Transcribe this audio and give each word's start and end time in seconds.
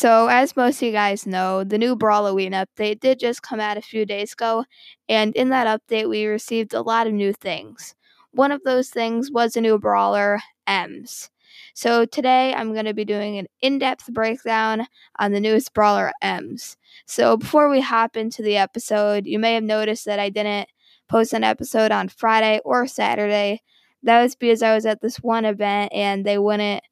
So, 0.00 0.28
as 0.28 0.54
most 0.54 0.76
of 0.76 0.86
you 0.86 0.92
guys 0.92 1.26
know, 1.26 1.64
the 1.64 1.76
new 1.76 1.96
Brawloween 1.96 2.52
update 2.52 3.00
did 3.00 3.18
just 3.18 3.42
come 3.42 3.58
out 3.58 3.76
a 3.76 3.82
few 3.82 4.06
days 4.06 4.32
ago, 4.32 4.64
and 5.08 5.34
in 5.34 5.48
that 5.48 5.66
update, 5.66 6.08
we 6.08 6.24
received 6.26 6.72
a 6.72 6.82
lot 6.82 7.08
of 7.08 7.12
new 7.12 7.32
things. 7.32 7.96
One 8.30 8.52
of 8.52 8.62
those 8.62 8.90
things 8.90 9.28
was 9.32 9.56
a 9.56 9.60
new 9.60 9.76
brawler, 9.76 10.38
Emz. 10.68 11.30
So, 11.74 12.04
today 12.04 12.54
I'm 12.54 12.74
going 12.74 12.84
to 12.84 12.94
be 12.94 13.04
doing 13.04 13.38
an 13.38 13.48
in 13.60 13.80
depth 13.80 14.06
breakdown 14.12 14.86
on 15.18 15.32
the 15.32 15.40
newest 15.40 15.74
brawler, 15.74 16.12
Emz. 16.22 16.76
So, 17.06 17.36
before 17.36 17.68
we 17.68 17.80
hop 17.80 18.16
into 18.16 18.40
the 18.40 18.56
episode, 18.56 19.26
you 19.26 19.40
may 19.40 19.54
have 19.54 19.64
noticed 19.64 20.04
that 20.04 20.20
I 20.20 20.28
didn't 20.28 20.68
post 21.08 21.32
an 21.32 21.42
episode 21.42 21.90
on 21.90 22.06
Friday 22.08 22.60
or 22.64 22.86
Saturday. 22.86 23.62
That 24.04 24.22
was 24.22 24.36
because 24.36 24.62
I 24.62 24.76
was 24.76 24.86
at 24.86 25.00
this 25.00 25.16
one 25.16 25.44
event 25.44 25.92
and 25.92 26.24
they 26.24 26.38
wouldn't 26.38 26.84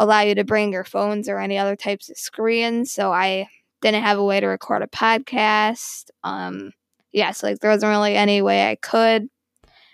allow 0.00 0.22
you 0.22 0.34
to 0.34 0.44
bring 0.44 0.72
your 0.72 0.84
phones 0.84 1.28
or 1.28 1.38
any 1.38 1.58
other 1.58 1.76
types 1.76 2.08
of 2.08 2.16
screens. 2.16 2.90
So 2.90 3.12
I 3.12 3.48
didn't 3.82 4.02
have 4.02 4.18
a 4.18 4.24
way 4.24 4.40
to 4.40 4.46
record 4.46 4.82
a 4.82 4.86
podcast. 4.86 6.06
Um, 6.24 6.72
yeah, 7.12 7.32
so 7.32 7.48
like 7.48 7.60
there 7.60 7.70
wasn't 7.70 7.90
really 7.90 8.16
any 8.16 8.40
way 8.40 8.70
I 8.70 8.76
could. 8.76 9.28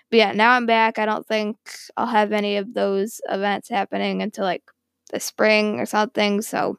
But 0.09 0.17
yeah, 0.17 0.31
now 0.31 0.51
I'm 0.51 0.65
back. 0.65 0.97
I 0.97 1.05
don't 1.05 1.27
think 1.27 1.57
I'll 1.97 2.07
have 2.07 2.31
any 2.31 2.55
of 2.55 2.73
those 2.73 3.19
events 3.27 3.69
happening 3.69 4.21
until 4.21 4.45
like 4.45 4.63
the 5.11 5.19
spring 5.19 5.77
or 5.79 5.85
something. 5.85 6.41
So 6.41 6.77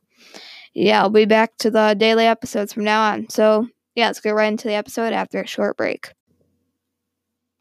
yeah, 0.72 1.02
I'll 1.02 1.10
be 1.10 1.26
back 1.26 1.54
to 1.58 1.70
the 1.70 1.94
daily 1.98 2.24
episodes 2.24 2.72
from 2.72 2.84
now 2.84 3.12
on. 3.12 3.28
So 3.28 3.68
yeah, 3.94 4.06
let's 4.06 4.20
get 4.20 4.34
right 4.34 4.48
into 4.48 4.68
the 4.68 4.74
episode 4.74 5.12
after 5.12 5.42
a 5.42 5.46
short 5.46 5.76
break. 5.76 6.12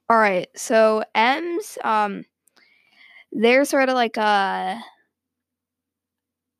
All 0.10 0.18
right, 0.18 0.48
so 0.56 1.04
Emz, 1.14 1.84
um, 1.84 2.24
they're 3.34 3.66
sort 3.66 3.90
of 3.90 3.96
like 3.96 4.16
a 4.16 4.80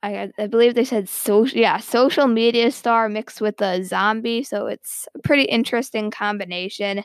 I, 0.04 0.32
I 0.38 0.48
believe 0.48 0.76
they 0.76 0.86
said 0.86 1.10
social 1.10 1.58
yeah 1.58 1.78
social 1.80 2.28
media 2.28 2.72
star 2.72 3.10
mixed 3.10 3.42
with 3.42 3.60
a 3.62 3.84
zombie 3.84 4.44
so 4.44 4.68
it's 4.68 5.08
a 5.16 5.20
pretty 5.20 5.44
interesting 5.44 6.12
combination. 6.12 7.04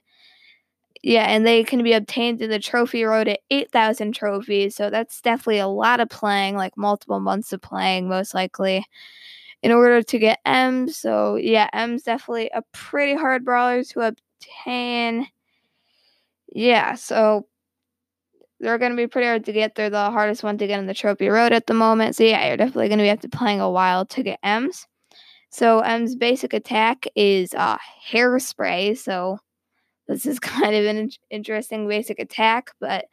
Yeah 1.03 1.25
and 1.25 1.47
they 1.47 1.65
can 1.65 1.83
be 1.83 1.93
obtained 1.95 2.41
in 2.43 2.51
the 2.51 2.59
trophy 2.61 3.05
road 3.05 3.29
at 3.29 3.41
8000 3.51 4.15
trophies 4.15 4.77
so 4.77 4.91
that's 4.91 5.21
definitely 5.21 5.59
a 5.59 5.67
lot 5.69 6.01
of 6.01 6.09
playing 6.11 6.57
like 6.57 6.77
multiple 6.77 7.21
months 7.21 7.53
of 7.53 7.61
playing 7.63 8.09
most 8.09 8.35
likely 8.35 8.85
in 9.63 9.73
order 9.73 10.03
to 10.03 10.19
get 10.19 10.41
m. 10.47 10.89
So 10.89 11.37
yeah 11.37 11.71
Emz 11.75 12.05
definitely 12.05 12.51
a 12.55 12.63
pretty 12.73 13.15
hard 13.17 13.45
brawler 13.45 13.85
to 13.85 14.01
obtain. 14.03 15.29
Yeah 16.55 16.95
so 16.95 17.47
they're 18.63 18.79
going 18.79 18.93
to 18.93 18.97
be 18.97 19.09
pretty 19.09 19.27
hard 19.27 19.45
to 19.45 19.53
get. 19.53 19.75
They're 19.75 19.91
the 19.91 20.11
hardest 20.11 20.45
one 20.45 20.57
to 20.59 20.67
get 20.67 20.79
on 20.79 20.87
the 20.87 20.95
trophy 20.95 21.29
road 21.29 21.53
at 21.53 21.67
the 21.67 21.75
moment. 21.75 22.15
So 22.15 22.23
yeah, 22.23 22.47
you're 22.47 22.57
definitely 22.57 22.89
going 22.89 22.99
to 22.99 23.17
be 23.17 23.29
to 23.29 23.37
playing 23.37 23.61
a 23.61 23.69
while 23.69 24.07
to 24.07 24.23
get 24.23 24.41
Emz. 24.43 24.87
So 25.51 25.83
Emz 25.83 26.19
basic 26.19 26.55
attack 26.55 27.07
is 27.17 27.53
uh, 27.55 27.77
hairspray. 28.09 28.97
So 28.97 29.39
this 30.07 30.25
is 30.27 30.39
kind 30.41 30.75
of 30.75 30.85
an 30.87 31.11
interesting 31.31 31.89
basic 31.89 32.21
attack, 32.21 32.71
but 32.81 33.07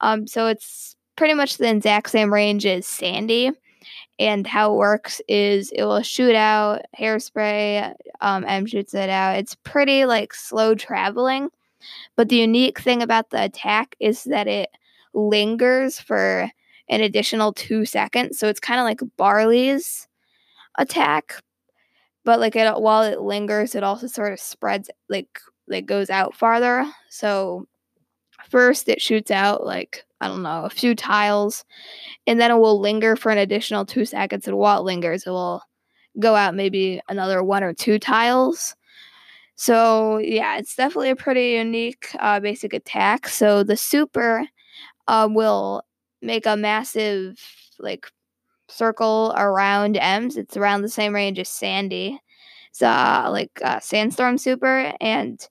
um, 0.00 0.26
so 0.26 0.48
it's 0.48 0.96
pretty 1.16 1.34
much 1.34 1.56
the 1.56 1.70
exact 1.70 2.10
same 2.10 2.34
range 2.34 2.66
as 2.66 2.86
Sandy. 2.86 3.52
And 4.18 4.46
how 4.46 4.74
it 4.74 4.76
works 4.76 5.22
is 5.28 5.70
it 5.70 5.84
will 5.84 6.02
shoot 6.02 6.34
out 6.34 6.82
hairspray. 6.98 7.94
Um, 8.20 8.44
M 8.46 8.66
shoots 8.66 8.92
it 8.92 9.08
out. 9.08 9.38
It's 9.38 9.54
pretty 9.54 10.04
like 10.04 10.34
slow 10.34 10.74
traveling, 10.74 11.48
but 12.16 12.28
the 12.28 12.36
unique 12.36 12.80
thing 12.80 13.02
about 13.02 13.30
the 13.30 13.42
attack 13.44 13.96
is 13.98 14.24
that 14.24 14.46
it 14.46 14.68
lingers 15.14 16.00
for 16.00 16.50
an 16.88 17.00
additional 17.00 17.52
two 17.52 17.84
seconds. 17.84 18.38
So 18.38 18.48
it's 18.48 18.60
kind 18.60 18.80
of 18.80 18.84
like 18.84 19.00
Barley's 19.16 20.08
attack, 20.76 21.34
but 22.24 22.40
like 22.40 22.56
it, 22.56 22.80
while 22.80 23.02
it 23.02 23.20
lingers, 23.20 23.74
it 23.74 23.84
also 23.84 24.06
sort 24.06 24.32
of 24.32 24.40
spreads 24.40 24.90
like 25.08 25.40
like 25.68 25.86
goes 25.86 26.10
out 26.10 26.34
farther. 26.34 26.84
So 27.08 27.66
first 28.50 28.88
it 28.88 29.00
shoots 29.00 29.30
out 29.30 29.64
like 29.64 30.04
I 30.20 30.28
don't 30.28 30.42
know 30.42 30.64
a 30.64 30.70
few 30.70 30.94
tiles, 30.94 31.64
and 32.26 32.40
then 32.40 32.50
it 32.50 32.58
will 32.58 32.80
linger 32.80 33.16
for 33.16 33.30
an 33.30 33.38
additional 33.38 33.86
two 33.86 34.04
seconds. 34.04 34.46
And 34.46 34.58
while 34.58 34.80
it 34.80 34.84
lingers, 34.84 35.26
it 35.26 35.30
will 35.30 35.62
go 36.18 36.34
out 36.34 36.54
maybe 36.54 37.00
another 37.08 37.42
one 37.42 37.62
or 37.62 37.72
two 37.72 37.98
tiles. 37.98 38.74
So 39.54 40.18
yeah, 40.18 40.58
it's 40.58 40.74
definitely 40.74 41.10
a 41.10 41.16
pretty 41.16 41.50
unique 41.50 42.08
uh, 42.18 42.40
basic 42.40 42.74
attack. 42.74 43.28
So 43.28 43.62
the 43.62 43.76
super 43.76 44.44
uh, 45.10 45.28
will 45.28 45.82
make 46.22 46.46
a 46.46 46.56
massive 46.56 47.36
like 47.80 48.06
circle 48.68 49.34
around 49.36 49.96
Emz. 49.96 50.36
It's 50.36 50.56
around 50.56 50.82
the 50.82 50.88
same 50.88 51.12
range 51.12 51.40
as 51.40 51.48
Sandy. 51.48 52.20
It's 52.70 52.80
uh, 52.80 53.28
like 53.28 53.50
uh, 53.64 53.80
Sandstorm 53.80 54.38
Super, 54.38 54.94
and 55.00 55.44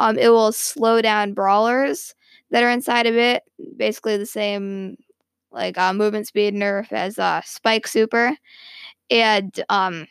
um, 0.00 0.18
it 0.18 0.30
will 0.30 0.50
slow 0.50 1.00
down 1.00 1.34
brawlers 1.34 2.16
that 2.50 2.64
are 2.64 2.70
inside 2.70 3.06
of 3.06 3.14
it. 3.14 3.44
Basically, 3.76 4.16
the 4.16 4.26
same 4.26 4.96
like 5.52 5.78
uh, 5.78 5.92
movement 5.92 6.26
speed 6.26 6.54
nerf 6.54 6.92
as 6.92 7.16
uh, 7.16 7.40
Spike 7.44 7.86
Super, 7.86 8.36
and 9.08 9.60
um, 9.68 10.08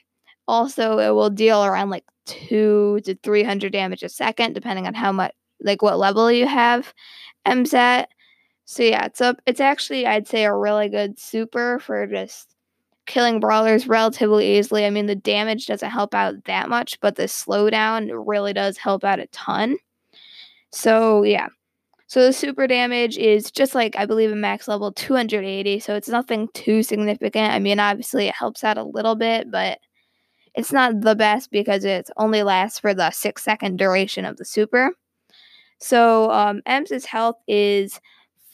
also 0.47 1.00
it 1.00 1.13
will 1.13 1.29
deal 1.29 1.66
around 1.66 1.89
like 1.89 2.05
two 2.25 3.01
to 3.03 3.16
three 3.23 3.44
hundred 3.44 3.73
damage 3.73 4.03
a 4.03 4.09
second, 4.09 4.53
depending 4.53 4.88
on 4.88 4.94
how 4.94 5.11
much 5.11 5.34
like 5.59 5.81
what 5.81 6.00
level 6.00 6.31
you 6.31 6.47
have 6.47 6.94
Emz 7.45 7.73
at. 7.73 8.07
So 8.65 8.83
yeah, 8.83 9.05
it's 9.05 9.21
a 9.21 9.35
it's 9.45 9.59
actually 9.59 10.05
I'd 10.07 10.27
say 10.27 10.43
a 10.43 10.53
really 10.53 10.89
good 10.89 11.19
super 11.19 11.79
for 11.79 12.07
just 12.07 12.55
killing 13.05 13.39
brawlers 13.39 13.87
relatively 13.87 14.57
easily. 14.57 14.85
I 14.85 14.89
mean 14.89 15.05
the 15.05 15.15
damage 15.15 15.67
doesn't 15.67 15.91
help 15.91 16.15
out 16.15 16.45
that 16.45 16.67
much, 16.69 16.99
but 16.99 17.15
the 17.15 17.23
slowdown 17.23 18.09
really 18.25 18.53
does 18.53 18.77
help 18.77 19.03
out 19.03 19.19
a 19.19 19.27
ton. 19.27 19.77
So 20.71 21.23
yeah. 21.23 21.47
So 22.07 22.23
the 22.23 22.33
super 22.33 22.67
damage 22.67 23.17
is 23.17 23.51
just 23.51 23.75
like 23.75 23.95
I 23.97 24.05
believe 24.07 24.31
a 24.31 24.35
max 24.35 24.67
level 24.67 24.91
280, 24.91 25.79
so 25.79 25.95
it's 25.95 26.09
nothing 26.09 26.49
too 26.53 26.81
significant. 26.81 27.53
I 27.53 27.59
mean 27.59 27.79
obviously 27.79 28.27
it 28.27 28.35
helps 28.35 28.63
out 28.63 28.77
a 28.79 28.83
little 28.83 29.15
bit, 29.15 29.51
but 29.51 29.79
it's 30.55 30.71
not 30.71 31.01
the 31.01 31.15
best 31.15 31.51
because 31.51 31.85
it 31.85 32.09
only 32.17 32.41
lasts 32.41 32.79
for 32.79 32.95
the 32.95 33.11
six 33.11 33.43
second 33.43 33.77
duration 33.77 34.25
of 34.25 34.37
the 34.37 34.45
super. 34.45 34.91
So 35.79 36.31
um, 36.31 36.61
Emz's 36.65 37.05
health 37.05 37.37
is 37.47 37.99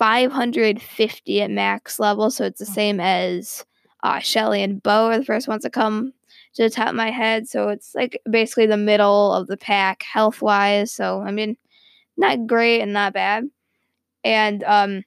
550 0.01 1.41
at 1.43 1.51
max 1.51 1.99
level, 1.99 2.31
so 2.31 2.43
it's 2.43 2.57
the 2.57 2.65
same 2.65 2.99
as 2.99 3.63
uh, 4.01 4.17
Shelly 4.17 4.63
and 4.63 4.81
Bo 4.81 5.05
are 5.05 5.19
the 5.19 5.23
first 5.25 5.47
ones 5.47 5.61
to 5.61 5.69
come 5.69 6.11
to 6.55 6.63
the 6.63 6.71
top 6.71 6.89
of 6.89 6.95
my 6.95 7.11
head. 7.11 7.47
So 7.47 7.69
it's 7.69 7.93
like 7.93 8.19
basically 8.27 8.65
the 8.65 8.77
middle 8.77 9.31
of 9.31 9.45
the 9.45 9.57
pack 9.57 10.01
health 10.01 10.41
wise. 10.41 10.91
So 10.91 11.21
I 11.21 11.29
mean, 11.29 11.55
not 12.17 12.47
great 12.47 12.81
and 12.81 12.93
not 12.93 13.13
bad. 13.13 13.43
And 14.23 14.63
um, 14.63 15.03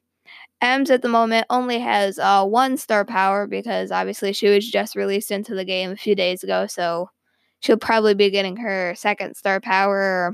Emz 0.62 0.90
at 0.90 1.02
the 1.02 1.08
moment 1.08 1.46
only 1.50 1.80
has 1.80 2.20
uh, 2.20 2.44
one 2.44 2.76
star 2.76 3.04
power 3.04 3.48
because 3.48 3.90
obviously 3.90 4.32
she 4.32 4.46
was 4.46 4.70
just 4.70 4.94
released 4.94 5.32
into 5.32 5.56
the 5.56 5.64
game 5.64 5.90
a 5.90 5.96
few 5.96 6.14
days 6.14 6.44
ago. 6.44 6.68
So 6.68 7.10
she'll 7.58 7.78
probably 7.78 8.14
be 8.14 8.30
getting 8.30 8.58
her 8.58 8.94
second 8.94 9.34
star 9.34 9.60
power 9.60 10.32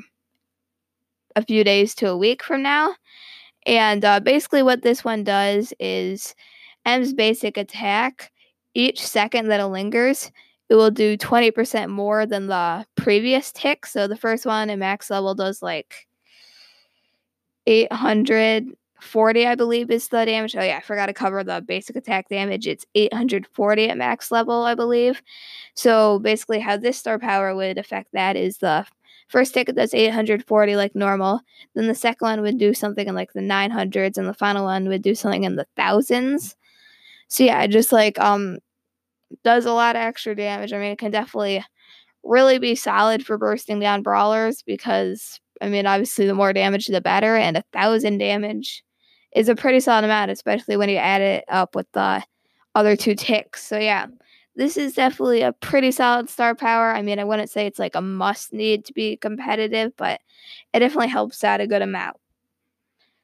a 1.35 1.43
few 1.47 1.65
days 1.65 1.95
to 1.95 2.11
a 2.11 2.17
week 2.19 2.43
from 2.43 2.63
now. 2.63 2.95
And 3.67 4.05
uh, 4.05 4.21
basically, 4.21 4.63
what 4.63 4.83
this 4.83 5.05
one 5.05 5.25
does 5.25 5.73
is 5.79 6.35
Emz 6.87 7.15
basic 7.15 7.57
attack, 7.57 8.33
each 8.75 9.05
second 9.07 9.49
that 9.49 9.61
it 9.61 9.67
lingers, 9.67 10.31
it 10.71 10.77
will 10.77 10.91
do 10.91 11.17
20% 11.17 11.91
more 11.91 12.25
than 12.27 12.47
the 12.47 12.87
previous 12.95 13.51
tick. 13.53 13.85
So 13.87 14.07
the 14.07 14.17
first 14.17 14.47
one 14.47 14.71
at 14.71 14.79
max 14.79 15.11
level 15.11 15.35
does 15.35 15.63
like 15.63 16.07
840, 17.67 19.47
I 19.47 19.55
believe, 19.57 19.91
is 19.91 20.09
the 20.09 20.25
damage. 20.25 20.57
Oh, 20.57 20.63
yeah, 20.63 20.77
I 20.77 20.81
forgot 20.81 21.07
to 21.07 21.13
cover 21.13 21.43
the 21.43 21.61
basic 21.61 21.97
attack 21.97 22.29
damage. 22.29 22.69
It's 22.69 22.87
840 22.95 23.91
at 23.91 23.99
max 23.99 24.31
level, 24.31 24.63
I 24.63 24.77
believe. 24.77 25.21
So 25.75 26.21
basically, 26.21 26.61
how 26.61 26.77
this 26.77 26.99
star 26.99 27.19
power 27.19 27.55
would 27.55 27.77
affect 27.77 28.13
that 28.13 28.37
is 28.37 28.59
the 28.59 28.87
First 29.31 29.55
ticket 29.55 29.77
does 29.77 29.95
840 29.95 30.75
like 30.75 30.97
normal. 30.97 31.41
Then 31.75 31.87
the 31.87 31.95
second 31.95 32.27
one 32.27 32.43
would 32.43 32.59
do 32.59 32.75
something 32.75 33.07
in 33.07 33.15
like 33.15 33.33
the 33.33 33.41
900s, 33.41 34.19
and 34.19 34.29
the 34.29 34.35
final 34.35 34.65
one 34.65 34.89
would 34.89 35.03
do 35.03 35.15
something 35.15 35.45
in 35.45 35.55
the 35.55 35.67
thousands. 35.77 36.57
So 37.29 37.45
yeah, 37.45 37.63
it 37.63 37.69
just 37.69 37.93
like 37.93 38.19
um 38.19 38.59
does 39.45 39.67
a 39.67 39.73
lot 39.73 39.95
of 39.95 40.03
extra 40.03 40.35
damage. 40.35 40.73
I 40.73 40.79
mean, 40.79 40.91
it 40.93 40.99
can 40.99 41.13
definitely 41.13 41.65
really 42.25 42.59
be 42.59 42.75
solid 42.75 43.25
for 43.25 43.39
bursting 43.39 43.79
down 43.79 44.03
brawlers 44.03 44.63
because 44.63 45.41
I 45.63 45.69
mean, 45.69 45.87
obviously, 45.87 46.27
the 46.27 46.35
more 46.35 46.53
damage, 46.53 46.87
the 46.87 47.01
better, 47.01 47.37
and 47.37 47.57
a 47.57 47.65
thousand 47.73 48.19
damage 48.19 48.83
is 49.37 49.49
a 49.49 49.55
pretty 49.55 49.79
solid 49.79 50.05
amount, 50.05 50.33
especially 50.33 50.77
when 50.77 50.89
you 50.89 50.97
add 50.97 51.21
it 51.23 51.45
up 51.49 51.77
with 51.77 51.87
the 51.93 52.25
other 52.75 52.97
two 52.97 53.15
ticks. 53.15 53.65
So 53.65 53.79
yeah, 53.79 54.07
this 54.57 54.77
is 54.77 54.95
definitely 54.95 55.43
a 55.43 55.53
pretty 55.53 55.91
solid 55.91 56.29
star 56.29 56.55
power. 56.55 56.91
I 56.91 57.03
mean, 57.03 57.19
I 57.19 57.25
wouldn't 57.25 57.51
say 57.51 57.67
it's 57.67 57.79
like 57.79 57.95
a 57.95 58.01
must 58.01 58.53
need 58.53 58.85
to 58.87 58.93
be 58.93 59.17
competitive, 59.17 59.93
but 59.97 60.21
it 60.75 60.81
definitely 60.81 61.09
helps 61.09 61.45
out 61.45 61.61
a 61.61 61.67
good 61.67 61.83
amount. 61.83 62.17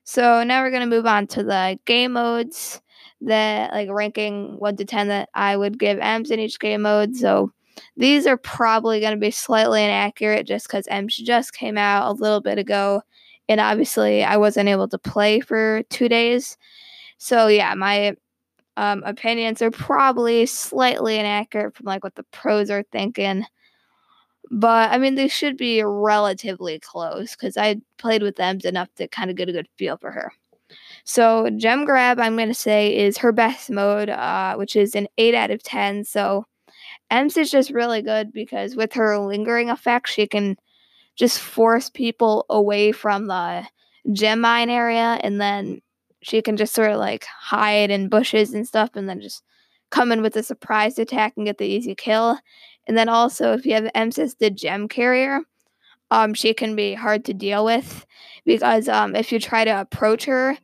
So 0.05 0.45
now 0.45 0.63
we're 0.63 0.71
to 0.89 0.97
move 0.97 1.07
on 1.07 1.27
to 1.29 1.43
the 1.43 1.79
game 1.85 2.13
modes. 2.13 2.81
that 3.23 3.73
like 3.73 3.89
ranking 3.91 4.59
one 4.59 4.77
to 4.77 4.85
ten 4.85 5.09
that 5.09 5.29
I 5.35 5.57
would 5.57 5.79
give 5.79 5.99
Emz 5.99 6.31
in 6.31 6.41
each 6.41 6.59
game 6.59 6.83
mode. 6.83 7.17
So 7.17 7.53
these 7.97 8.27
are 8.27 8.37
probably 8.37 9.01
to 9.15 9.21
be 9.21 9.31
slightly 9.31 9.83
inaccurate 9.83 10.47
just 10.47 10.67
because 10.67 10.87
Emz 10.87 11.17
just 11.17 11.53
came 11.53 11.79
out 11.79 12.11
a 12.11 12.13
little 12.13 12.41
bit 12.41 12.59
ago, 12.59 13.03
and 13.49 13.61
obviously 13.61 14.25
I 14.25 14.37
wasn't 14.37 14.69
able 14.69 14.89
to 14.89 14.99
play 14.99 15.41
for 15.41 15.83
two 15.91 16.09
days. 16.09 16.57
So 17.19 17.49
yeah, 17.49 17.75
my 17.75 18.17
um, 18.77 19.03
opinions 19.05 19.63
are 19.63 19.71
probably 19.71 20.47
slightly 20.47 21.19
inaccurate 21.19 21.75
from 21.75 21.87
like 21.87 22.05
what 22.05 22.15
the 22.15 22.25
pros 22.25 22.71
are 22.71 22.85
thinking. 22.93 23.45
But 24.51 24.93
I 24.93 24.99
mean, 24.99 25.17
they 25.17 25.29
should 25.29 25.57
be 25.57 25.83
relatively 25.83 26.79
close 26.79 27.33
because 27.33 27.57
I 27.57 27.77
played 27.99 28.23
with 28.23 28.37
them 28.37 28.59
enough 28.65 28.89
to 28.97 29.09
kind 29.09 29.31
of 29.31 29.37
get 29.37 29.49
a 29.49 29.53
good 29.53 29.69
feel 29.77 29.97
for 29.97 30.11
her. 30.13 30.33
So 31.05 31.49
gem 31.57 31.85
grab, 31.85 32.19
I'm 32.19 32.37
gonna 32.37 32.55
say 32.55 32.97
is 32.97 33.19
her 33.19 33.33
best 33.33 33.71
mode, 33.71 34.09
uh, 34.09 34.55
which 34.57 34.77
is 34.77 34.95
an 34.95 35.09
eight 35.19 35.35
out 35.35 35.51
of 35.51 35.63
ten. 35.63 36.05
So 36.05 36.45
Emz 37.11 37.37
is 37.37 37.51
just 37.51 37.71
really 37.71 38.03
good 38.03 38.33
because 38.33 38.77
with 38.77 38.93
her 38.95 39.19
lingering 39.19 39.71
effect, 39.71 40.09
she 40.09 40.27
can 40.27 40.57
just 41.17 41.39
force 41.41 41.89
people 41.91 42.45
away 42.51 42.93
from 42.93 43.27
the 43.27 43.67
gem 44.13 44.41
mine 44.41 44.71
area, 44.71 45.19
and 45.23 45.41
then 45.41 45.81
she 46.27 46.43
can 46.43 46.57
just 46.57 46.75
sort 46.75 46.91
of 46.91 46.99
like 46.99 47.25
hide 47.25 47.93
in 47.93 48.09
bushes 48.09 48.53
and 48.53 48.67
stuff, 48.67 48.91
and 48.95 49.09
then 49.09 49.21
just 49.21 49.45
come 49.91 50.11
in 50.11 50.23
with 50.23 50.35
a 50.35 50.43
surprise 50.43 50.99
attack 50.99 51.35
and 51.37 51.47
get 51.47 51.59
the 51.59 51.67
easy 51.67 51.95
kill. 51.95 52.37
And 52.89 52.99
then 52.99 53.09
also, 53.09 53.53
if 53.53 53.65
you 53.65 53.75
have 53.75 53.85
Emz 53.95 54.19
as 54.19 54.35
the 54.35 54.51
gem 54.51 54.89
carrier, 54.89 55.43
um, 56.11 56.35
she 56.35 56.53
can 56.53 56.75
be 56.75 56.95
hard 56.95 57.25
to 57.27 57.35
deal 57.35 57.65
with 57.65 58.05
because 58.45 58.89
um, 58.89 59.15
if 59.15 59.31
you 59.31 59.39
try 59.39 59.65
to 59.65 59.81
approach 59.81 60.25
her, 60.25 60.59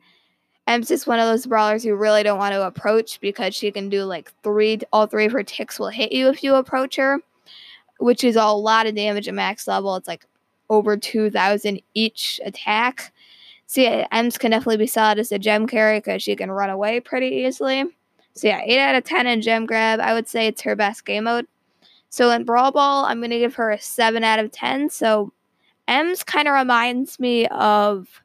Emz 0.67 0.91
is 0.91 1.07
one 1.07 1.19
of 1.19 1.27
those 1.27 1.45
brawlers 1.45 1.85
you 1.85 1.95
really 1.95 2.23
don't 2.23 2.39
want 2.39 2.53
to 2.53 2.67
approach 2.67 3.21
because 3.21 3.55
she 3.55 3.71
can 3.71 3.87
do 3.87 4.03
like 4.03 4.33
three, 4.43 4.79
all 4.91 5.07
three 5.07 5.25
of 5.25 5.31
her 5.31 5.43
ticks 5.43 5.79
will 5.79 5.89
hit 5.89 6.11
you 6.11 6.27
if 6.27 6.43
you 6.43 6.55
approach 6.55 6.97
her, 6.97 7.19
which 7.99 8.25
is 8.25 8.35
a 8.35 8.45
lot 8.47 8.85
of 8.85 8.95
damage 8.95 9.29
at 9.29 9.33
max 9.33 9.65
level. 9.65 9.95
It's 9.95 10.09
like 10.09 10.25
over 10.69 10.97
2,000 10.97 11.81
each 11.93 12.41
attack. 12.43 13.12
So 13.67 13.81
yeah, 13.81 14.07
Emz 14.11 14.37
can 14.37 14.51
definitely 14.51 14.77
be 14.77 14.87
solid 14.87 15.19
as 15.19 15.31
a 15.31 15.39
gem 15.39 15.67
carry 15.67 15.99
because 15.99 16.21
she 16.21 16.35
can 16.35 16.51
run 16.51 16.69
away 16.69 16.99
pretty 16.99 17.27
easily. 17.27 17.85
So 18.35 18.47
yeah, 18.47 18.61
8 18.63 18.79
out 18.79 18.95
of 18.95 19.03
10 19.03 19.27
in 19.27 19.41
gem 19.41 19.65
grab. 19.65 19.99
I 19.99 20.13
would 20.13 20.27
say 20.27 20.47
it's 20.47 20.61
her 20.61 20.75
best 20.75 21.05
game 21.05 21.25
mode. 21.25 21.47
So 22.09 22.29
in 22.31 22.43
Brawl 22.43 22.71
Ball, 22.71 23.05
I'm 23.05 23.19
going 23.19 23.31
to 23.31 23.39
give 23.39 23.55
her 23.55 23.71
a 23.71 23.79
7 23.79 24.23
out 24.23 24.39
of 24.39 24.51
10. 24.51 24.89
So 24.89 25.31
Emz 25.87 26.25
kind 26.25 26.47
of 26.47 26.53
reminds 26.53 27.19
me 27.19 27.47
of 27.47 28.21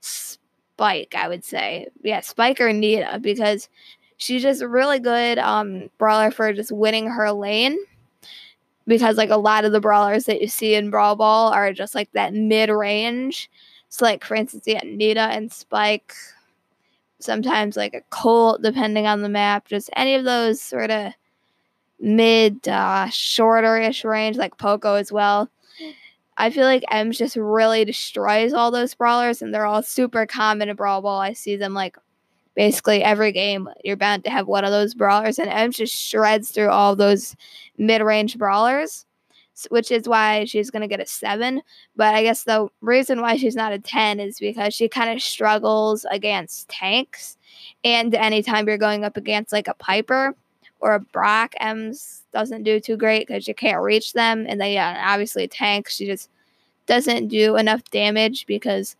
Spike, 0.00 1.14
I 1.16 1.28
would 1.28 1.44
say. 1.44 1.88
Yeah, 2.02 2.20
Spike 2.20 2.60
or 2.60 2.72
Nita, 2.72 3.18
because 3.20 3.68
she's 4.16 4.42
just 4.42 4.62
a 4.62 4.68
really 4.68 4.98
good 4.98 5.38
um, 5.38 5.90
brawler 5.98 6.30
for 6.30 6.52
just 6.52 6.72
winning 6.72 7.06
her 7.06 7.32
lane. 7.32 7.78
Because 8.86 9.16
like 9.16 9.30
a 9.30 9.36
lot 9.36 9.64
of 9.64 9.72
the 9.72 9.80
brawlers 9.80 10.24
that 10.24 10.42
you 10.42 10.48
see 10.48 10.74
in 10.74 10.90
Brawl 10.90 11.16
Ball 11.16 11.52
are 11.52 11.72
just 11.72 11.94
like 11.94 12.12
that 12.12 12.34
mid 12.34 12.68
range. 12.68 13.50
So 13.94 14.04
like 14.04 14.24
for 14.24 14.34
instance, 14.34 14.64
yeah, 14.66 14.80
Nita 14.84 15.20
and 15.20 15.52
Spike. 15.52 16.14
Sometimes 17.20 17.76
like 17.76 17.94
a 17.94 18.00
Colt, 18.10 18.60
depending 18.60 19.06
on 19.06 19.22
the 19.22 19.28
map. 19.28 19.68
Just 19.68 19.88
any 19.94 20.16
of 20.16 20.24
those 20.24 20.60
sort 20.60 20.90
of 20.90 21.12
mid 22.00 22.66
uh, 22.66 23.08
shorter-ish 23.10 24.04
range, 24.04 24.36
like 24.36 24.58
Poco 24.58 24.96
as 24.96 25.12
well. 25.12 25.48
I 26.36 26.50
feel 26.50 26.64
like 26.64 26.82
Emz 26.90 27.18
just 27.18 27.36
really 27.36 27.84
destroys 27.84 28.52
all 28.52 28.72
those 28.72 28.96
brawlers, 28.96 29.40
and 29.40 29.54
they're 29.54 29.64
all 29.64 29.84
super 29.84 30.26
common 30.26 30.68
in 30.68 30.74
Brawl 30.74 31.00
Ball. 31.00 31.20
I 31.20 31.32
see 31.32 31.54
them 31.54 31.72
like 31.72 31.96
basically 32.56 33.04
every 33.04 33.30
game. 33.30 33.68
You're 33.84 33.96
bound 33.96 34.24
to 34.24 34.30
have 34.30 34.48
one 34.48 34.64
of 34.64 34.72
those 34.72 34.94
brawlers, 34.94 35.38
and 35.38 35.48
Emz 35.48 35.76
just 35.76 35.94
shreds 35.94 36.50
through 36.50 36.70
all 36.70 36.96
those 36.96 37.36
mid 37.78 38.02
range 38.02 38.38
brawlers, 38.38 39.06
which 39.70 39.90
is 39.90 40.08
why 40.08 40.44
she's 40.44 40.70
going 40.70 40.82
to 40.82 40.88
get 40.88 41.00
a 41.00 41.06
7. 41.06 41.62
But 41.96 42.14
I 42.14 42.22
guess 42.22 42.44
the 42.44 42.68
reason 42.80 43.20
why 43.20 43.36
she's 43.36 43.56
not 43.56 43.72
a 43.72 43.78
10 43.78 44.20
is 44.20 44.38
because 44.38 44.74
she 44.74 44.88
kind 44.88 45.10
of 45.10 45.22
struggles 45.22 46.04
against 46.10 46.68
tanks. 46.68 47.36
And 47.84 48.14
anytime 48.14 48.66
you're 48.66 48.78
going 48.78 49.04
up 49.04 49.16
against 49.16 49.52
like 49.52 49.68
a 49.68 49.74
Piper 49.74 50.34
or 50.80 50.94
a 50.94 51.00
Brock, 51.00 51.54
Emz 51.60 52.22
doesn't 52.32 52.64
do 52.64 52.80
too 52.80 52.96
great 52.96 53.26
because 53.26 53.46
you 53.46 53.54
can't 53.54 53.82
reach 53.82 54.12
them. 54.12 54.44
And 54.48 54.60
then, 54.60 54.72
yeah, 54.72 55.02
uh, 55.04 55.12
obviously, 55.12 55.46
Tank, 55.48 55.88
she 55.88 56.06
just 56.06 56.30
doesn't 56.86 57.28
do 57.28 57.56
enough 57.56 57.82
damage 57.90 58.46
because 58.46 58.96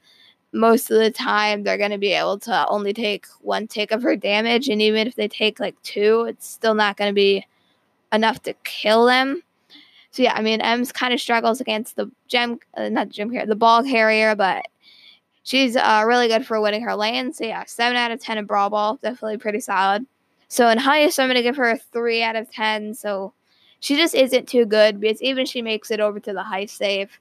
most 0.52 0.90
of 0.90 0.98
the 0.98 1.10
time 1.10 1.64
they're 1.64 1.76
going 1.76 1.90
to 1.90 1.98
be 1.98 2.12
able 2.12 2.38
to 2.38 2.66
only 2.68 2.92
take 2.92 3.26
one 3.40 3.66
tick 3.66 3.90
of 3.90 4.02
her 4.02 4.14
damage. 4.14 4.68
And 4.68 4.80
even 4.80 5.06
if 5.08 5.16
they 5.16 5.28
take 5.28 5.58
like 5.58 5.80
two, 5.82 6.26
it's 6.28 6.46
still 6.46 6.74
not 6.74 6.96
going 6.96 7.10
to 7.10 7.14
be 7.14 7.44
enough 8.12 8.42
to 8.44 8.54
kill 8.62 9.06
them. 9.06 9.42
So, 10.14 10.22
yeah, 10.22 10.34
I 10.34 10.43
mean, 10.43 10.61
Emz 10.61 10.94
kind 10.94 11.12
of 11.12 11.20
struggles 11.20 11.61
against 11.61 11.96
the 11.96 12.08
gem, 12.28 12.61
uh, 12.76 12.88
not 12.88 13.08
gem 13.08 13.31
carrier, 13.31 13.46
the 13.46 13.56
ball 13.56 13.82
carrier, 13.82 14.37
but 14.37 14.64
she's 15.43 15.75
uh, 15.75 16.05
really 16.06 16.28
good 16.28 16.46
for 16.46 16.61
winning 16.61 16.82
her 16.82 16.94
lane. 16.94 17.32
So, 17.32 17.44
yeah, 17.44 17.64
7 17.66 17.96
out 17.96 18.12
of 18.12 18.20
10 18.20 18.38
in 18.38 18.44
Brawl 18.44 18.70
Ball. 18.70 18.96
Definitely 19.02 19.38
pretty 19.38 19.58
solid. 19.58 20.06
So 20.46 20.69
in 20.69 20.78
heist, 20.78 21.19
I'm 21.19 21.34
to 21.34 21.43
give 21.43 21.56
her 21.56 21.69
a 21.69 21.78
3 21.78 22.22
out 22.22 22.37
of 22.37 22.49
10. 22.52 22.94
So 22.94 23.32
she 23.81 23.96
just 23.96 24.14
isn't 24.14 24.49
too 24.49 24.66
good 24.66 25.00
because 25.00 25.20
even 25.20 25.46
she 25.46 25.62
makes 25.62 25.90
it 25.90 25.99
over 25.99 26.20
to 26.20 26.32
the 26.32 26.44
high 26.44 26.67
save, 26.67 27.19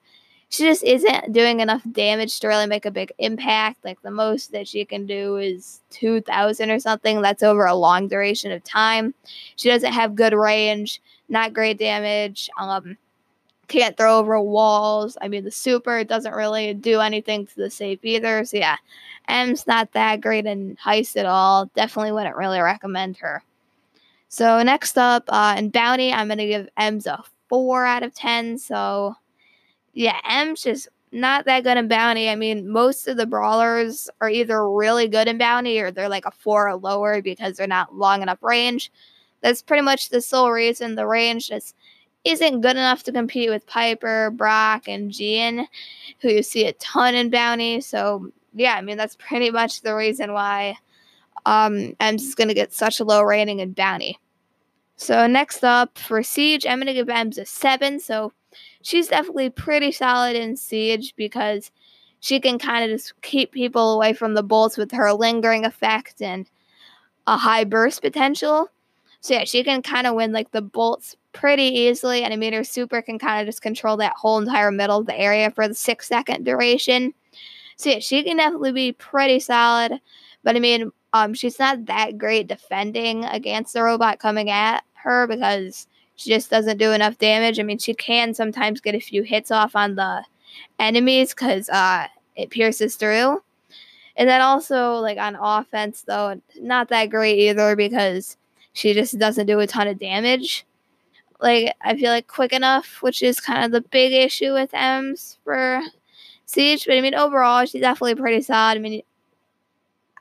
she 0.49 0.65
just 0.65 0.83
isn't 0.83 1.33
doing 1.33 1.61
enough 1.61 1.81
damage 1.91 2.39
to 2.41 2.47
really 2.47 2.67
make 2.67 2.85
a 2.85 2.91
big 2.91 3.11
impact. 3.17 3.83
Like 3.83 3.99
the 4.03 4.11
most 4.11 4.51
that 4.51 4.67
she 4.67 4.85
can 4.85 5.07
do 5.07 5.37
is 5.37 5.81
2,000 5.89 6.69
or 6.69 6.77
something. 6.77 7.23
That's 7.23 7.41
over 7.41 7.65
a 7.65 7.73
long 7.73 8.07
duration 8.07 8.51
of 8.51 8.63
time. 8.63 9.15
She 9.55 9.69
doesn't 9.69 9.93
have 9.93 10.13
good 10.15 10.33
range, 10.33 11.01
not 11.33 11.53
great 11.53 11.77
damage. 11.77 12.49
Um, 12.57 12.97
can't 13.67 13.97
throw 13.97 14.19
over 14.19 14.39
walls. 14.39 15.17
I 15.21 15.27
mean, 15.27 15.43
the 15.43 15.51
super 15.51 16.03
doesn't 16.03 16.33
really 16.33 16.73
do 16.73 16.99
anything 16.99 17.47
to 17.47 17.55
the 17.55 17.69
safe 17.69 17.99
either. 18.03 18.45
So 18.45 18.57
yeah, 18.57 18.77
Emz 19.27 19.67
not 19.67 19.91
that 19.93 20.21
great 20.21 20.45
in 20.45 20.77
heist 20.77 21.17
at 21.17 21.25
all. 21.25 21.65
Definitely 21.75 22.11
wouldn't 22.11 22.35
really 22.35 22.59
recommend 22.61 23.17
her. 23.17 23.43
So 24.29 24.61
next 24.63 24.97
up, 24.97 25.23
uh, 25.27 25.55
in 25.57 25.69
bounty, 25.69 26.13
I'm 26.13 26.27
gonna 26.27 26.47
give 26.47 26.69
Emz 26.79 27.05
a 27.07 27.23
four 27.49 27.85
out 27.85 28.03
of 28.03 28.13
ten. 28.13 28.57
So 28.57 29.15
yeah, 29.93 30.19
Emz 30.29 30.63
just 30.63 30.87
not 31.11 31.45
that 31.45 31.63
good 31.63 31.77
in 31.77 31.87
bounty. 31.87 32.29
I 32.29 32.35
mean, 32.35 32.69
most 32.69 33.07
of 33.07 33.17
the 33.17 33.25
brawlers 33.25 34.09
are 34.21 34.29
either 34.29 34.69
really 34.69 35.07
good 35.07 35.27
in 35.27 35.37
bounty 35.37 35.79
or 35.79 35.91
they're 35.91 36.09
like 36.09 36.25
a 36.25 36.31
four 36.31 36.69
or 36.69 36.75
lower 36.75 37.21
because 37.21 37.57
they're 37.57 37.67
not 37.67 37.95
long 37.95 38.21
enough 38.21 38.41
range. 38.41 38.91
That's 39.43 39.61
pretty 39.61 39.83
much 39.83 40.09
the 40.09 40.21
sole 40.21 40.51
reason 40.51 40.95
the 40.95 41.05
range 41.05 41.49
just 41.49 41.75
isn't 42.23 42.61
good 42.61 42.77
enough 42.77 43.03
to 43.03 43.11
compete 43.11 43.49
with 43.49 43.67
Piper, 43.67 44.31
Brock, 44.31 44.87
and 44.87 45.11
Gene, 45.11 45.67
who 46.21 46.29
you 46.29 46.41
see 46.41 46.65
a 46.65 46.73
ton 46.73 47.13
in 47.13 47.29
bounty. 47.29 47.81
So 47.81 48.31
yeah, 48.53 48.75
I 48.75 48.81
mean 48.81 48.97
that's 48.97 49.17
pretty 49.17 49.51
much 49.51 49.81
the 49.81 49.93
reason 49.93 50.33
why 50.33 50.77
um, 51.45 51.93
Emz 51.99 52.21
is 52.21 52.35
to 52.35 52.53
get 52.53 52.71
such 52.73 52.99
a 52.99 53.03
low 53.03 53.21
rating 53.21 53.59
in 53.59 53.73
Bounty. 53.73 54.17
So 54.95 55.27
next 55.27 55.63
up 55.63 55.97
for 55.97 56.23
Siege, 56.23 56.65
I'm 56.65 56.79
to 56.87 56.93
give 56.93 57.07
Emz 57.07 57.37
a 57.37 57.45
seven. 57.45 57.99
So 57.99 58.31
she's 58.81 59.09
definitely 59.09 59.49
pretty 59.49 59.91
solid 59.91 60.37
in 60.37 60.55
Siege 60.55 61.13
because 61.17 61.71
she 62.21 62.39
can 62.39 62.57
kind 62.57 62.85
of 62.85 62.97
just 62.97 63.21
keep 63.21 63.51
people 63.51 63.95
away 63.95 64.13
from 64.13 64.33
the 64.33 64.43
bolts 64.43 64.77
with 64.77 64.93
her 64.93 65.11
lingering 65.11 65.65
effect 65.65 66.21
and 66.21 66.49
a 67.27 67.35
high 67.35 67.65
burst 67.65 68.01
potential. 68.01 68.69
So 69.23 69.35
yeah, 69.35 69.45
she 69.45 69.63
can 69.63 69.81
kind 69.81 70.05
of 70.05 70.15
win 70.15 70.33
like 70.33 70.51
the 70.51 70.61
bolts 70.61 71.15
pretty 71.31 71.63
easily, 71.63 72.23
and 72.23 72.33
I 72.33 72.37
mean 72.37 72.51
her 72.51 72.65
super 72.65 73.01
can 73.01 73.17
kind 73.17 73.39
of 73.39 73.47
just 73.47 73.61
control 73.61 73.95
that 73.97 74.17
whole 74.17 74.37
entire 74.37 74.69
middle 74.69 74.99
of 74.99 75.05
the 75.05 75.17
area 75.17 75.49
for 75.49 75.65
the 75.65 75.73
six 75.73 76.09
second 76.09 76.43
duration. 76.43 77.13
So 77.77 77.91
yeah, 77.91 77.99
she 77.99 78.21
can 78.23 78.35
definitely 78.35 78.73
be 78.73 78.91
pretty 78.91 79.39
solid. 79.39 80.01
But 80.43 80.57
I 80.57 80.59
mean, 80.59 80.91
um, 81.13 81.33
she's 81.33 81.57
not 81.57 81.85
that 81.85 82.17
great 82.17 82.47
defending 82.47 83.23
against 83.23 83.73
the 83.73 83.83
robot 83.83 84.19
coming 84.19 84.49
at 84.49 84.83
her 84.95 85.25
because 85.25 85.87
she 86.17 86.29
just 86.29 86.49
doesn't 86.49 86.77
do 86.77 86.91
enough 86.91 87.17
damage. 87.17 87.61
I 87.61 87.63
mean, 87.63 87.77
she 87.77 87.93
can 87.93 88.33
sometimes 88.33 88.81
get 88.81 88.93
a 88.93 88.99
few 88.99 89.23
hits 89.23 89.51
off 89.51 89.73
on 89.73 89.95
the 89.95 90.25
enemies 90.79 91.33
because 91.33 91.69
uh, 91.69 92.07
it 92.35 92.49
pierces 92.49 92.97
through. 92.97 93.41
And 94.17 94.27
then 94.27 94.41
also, 94.41 94.95
like 94.95 95.17
on 95.17 95.37
offense, 95.39 96.01
though, 96.01 96.41
not 96.59 96.89
that 96.89 97.09
great 97.09 97.39
either 97.39 97.77
because 97.77 98.35
she 98.73 98.93
just 98.93 99.17
doesn't 99.17 99.45
do 99.45 99.59
a 99.59 99.67
ton 99.67 99.87
of 99.87 99.99
damage. 99.99 100.65
Like, 101.39 101.75
I 101.81 101.95
feel 101.95 102.11
like 102.11 102.27
quick 102.27 102.53
enough, 102.53 103.01
which 103.01 103.21
is 103.21 103.39
kind 103.39 103.65
of 103.65 103.71
the 103.71 103.87
big 103.89 104.13
issue 104.13 104.53
with 104.53 104.71
Emz 104.71 105.37
for 105.43 105.81
Siege, 106.45 106.85
but 106.85 106.95
I 106.95 107.01
mean, 107.01 107.15
overall, 107.15 107.65
she's 107.65 107.81
definitely 107.81 108.15
pretty 108.15 108.41
solid. 108.41 108.77
I 108.77 108.79
mean, 108.79 109.01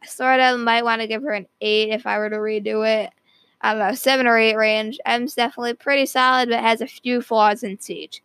I 0.02 0.06
sort 0.06 0.40
of 0.40 0.58
might 0.60 0.84
want 0.84 1.00
to 1.00 1.06
give 1.06 1.22
her 1.22 1.32
an 1.32 1.46
8 1.60 1.90
if 1.90 2.06
I 2.06 2.18
were 2.18 2.30
to 2.30 2.36
redo 2.36 2.86
it. 2.86 3.12
I 3.60 3.74
don't 3.74 3.88
know, 3.88 3.94
7 3.94 4.26
or 4.26 4.36
8 4.36 4.56
range. 4.56 4.98
Emz 5.06 5.34
definitely 5.34 5.74
pretty 5.74 6.06
solid, 6.06 6.48
but 6.48 6.60
has 6.60 6.80
a 6.80 6.86
few 6.86 7.22
flaws 7.22 7.62
in 7.62 7.78
Siege. 7.78 8.22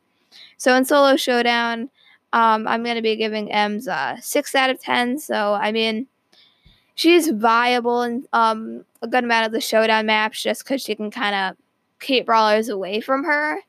So 0.57 0.75
in 0.75 0.85
Solo 0.85 1.15
Showdown, 1.15 1.89
um, 2.33 2.67
I'm 2.67 2.83
going 2.83 2.95
to 2.95 3.01
be 3.01 3.15
giving 3.15 3.49
Emz 3.49 3.87
a 3.87 4.21
6 4.21 4.55
out 4.55 4.69
of 4.69 4.81
10. 4.81 5.19
So, 5.19 5.53
I 5.53 5.71
mean, 5.71 6.07
she's 6.95 7.29
viable 7.29 8.01
in 8.01 8.25
um, 8.33 8.83
a 9.01 9.07
good 9.07 9.23
amount 9.23 9.45
of 9.45 9.51
the 9.51 9.61
showdown 9.61 10.05
maps 10.05 10.41
just 10.41 10.63
because 10.63 10.81
she 10.81 10.95
can 10.95 11.11
kind 11.11 11.35
of 11.35 11.57
keep 11.99 12.25
brawlers 12.25 12.69
away 12.69 13.01
from 13.01 13.23
her. 13.23 13.59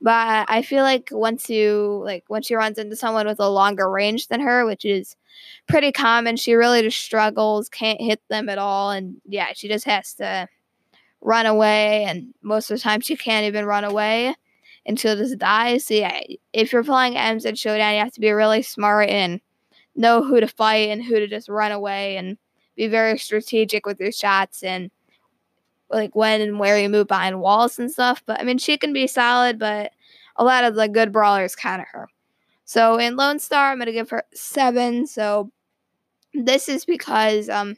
But 0.00 0.46
I 0.48 0.62
feel 0.62 0.82
like 0.82 1.10
once 1.12 1.50
you 1.50 2.00
like 2.04 2.24
once 2.28 2.46
she 2.46 2.54
runs 2.54 2.78
into 2.78 2.96
someone 2.96 3.26
with 3.26 3.40
a 3.40 3.50
longer 3.50 3.90
range 3.90 4.28
than 4.28 4.40
her, 4.40 4.64
which 4.64 4.84
is 4.84 5.14
pretty 5.68 5.92
common, 5.92 6.36
she 6.36 6.54
really 6.54 6.82
just 6.82 7.02
struggles, 7.02 7.68
can't 7.68 8.00
hit 8.00 8.20
them 8.28 8.48
at 8.48 8.58
all, 8.58 8.90
and 8.90 9.20
yeah, 9.26 9.48
she 9.54 9.68
just 9.68 9.84
has 9.84 10.14
to 10.14 10.48
run 11.20 11.44
away. 11.46 12.04
And 12.04 12.32
most 12.42 12.70
of 12.70 12.78
the 12.78 12.82
time, 12.82 13.00
she 13.00 13.14
can't 13.16 13.46
even 13.46 13.66
run 13.66 13.84
away 13.84 14.34
until 14.86 15.16
just 15.16 15.38
dies. 15.38 15.84
So 15.86 15.94
yeah, 15.94 16.20
if 16.54 16.72
you're 16.72 16.84
playing 16.84 17.14
Emz 17.14 17.44
at 17.46 17.58
Showdown, 17.58 17.94
you 17.94 18.00
have 18.00 18.12
to 18.12 18.20
be 18.20 18.30
really 18.30 18.62
smart 18.62 19.10
and 19.10 19.40
know 19.96 20.22
who 20.22 20.40
to 20.40 20.48
fight 20.48 20.88
and 20.88 21.04
who 21.04 21.20
to 21.20 21.26
just 21.26 21.48
run 21.48 21.72
away 21.72 22.16
and 22.16 22.38
be 22.76 22.86
very 22.86 23.18
strategic 23.18 23.86
with 23.86 24.00
your 24.00 24.12
shots 24.12 24.62
and 24.62 24.90
like 25.90 26.14
when 26.14 26.40
and 26.40 26.58
where 26.58 26.78
you 26.78 26.88
move 26.88 27.08
behind 27.08 27.40
walls 27.40 27.78
and 27.78 27.90
stuff. 27.90 28.22
But 28.26 28.40
I 28.40 28.44
mean, 28.44 28.58
she 28.58 28.78
can 28.78 28.92
be 28.92 29.06
solid, 29.06 29.58
but 29.58 29.92
a 30.36 30.44
lot 30.44 30.64
of 30.64 30.74
the 30.74 30.88
good 30.88 31.12
brawlers 31.12 31.56
counter 31.56 31.86
her. 31.92 32.08
So 32.64 32.98
in 32.98 33.16
Lone 33.16 33.38
Star, 33.38 33.72
I'm 33.72 33.78
gonna 33.78 33.92
give 33.92 34.10
her 34.10 34.24
seven. 34.32 35.06
So 35.06 35.50
this 36.32 36.68
is 36.68 36.84
because 36.84 37.48
um 37.48 37.76